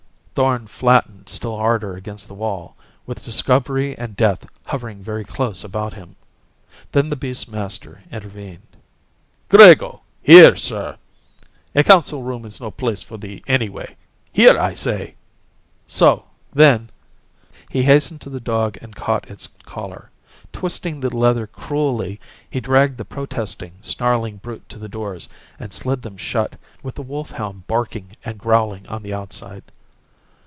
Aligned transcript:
Thorn 0.33 0.65
flattened 0.65 1.27
still 1.29 1.57
harder 1.57 1.93
against 1.95 2.27
the 2.29 2.33
wall, 2.33 2.75
with 3.05 3.23
discovery 3.23 3.95
and 3.97 4.15
death 4.15 4.47
hovering 4.63 5.03
very 5.03 5.23
closely 5.25 5.67
about 5.67 5.93
him. 5.93 6.15
Then 6.93 7.09
the 7.11 7.17
beast's 7.17 7.47
master 7.49 8.01
intervened. 8.11 8.65
"Grego! 9.49 10.01
Here, 10.23 10.55
sir! 10.55 10.97
A 11.75 11.83
council 11.83 12.23
room 12.23 12.45
is 12.45 12.61
no 12.61 12.71
place, 12.71 13.03
for 13.03 13.17
thee, 13.17 13.43
anyway. 13.45 13.97
Here, 14.31 14.57
I 14.57 14.73
say! 14.73 15.15
So, 15.85 16.29
then" 16.53 16.89
He 17.69 17.83
hastened 17.83 18.21
to 18.21 18.29
the 18.29 18.39
dog 18.39 18.77
and 18.81 18.95
caught 18.95 19.29
its 19.29 19.47
collar. 19.65 20.09
Twisting 20.53 21.01
the 21.01 21.15
leather 21.15 21.45
cruelly, 21.45 22.19
he 22.49 22.61
dragged 22.61 22.97
the 22.97 23.05
protesting, 23.05 23.73
snarling 23.81 24.37
brute 24.37 24.67
to 24.69 24.79
the 24.79 24.89
doors 24.89 25.27
and 25.59 25.73
slid 25.73 26.01
them 26.01 26.17
shut 26.17 26.55
with 26.81 26.95
the 26.95 27.03
wolfhound 27.03 27.67
barking 27.67 28.15
and 28.25 28.39
growling 28.39 28.87
on 28.87 29.03
the 29.03 29.13
outside. 29.13 29.63